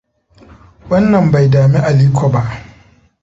[0.89, 2.41] Wannan bai dami Aliko ba.